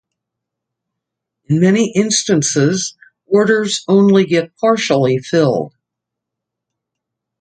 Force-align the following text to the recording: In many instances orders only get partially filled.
In 1.45 1.59
many 1.59 1.91
instances 1.93 2.95
orders 3.27 3.83
only 3.87 4.25
get 4.25 4.57
partially 4.57 5.19
filled. 5.19 5.75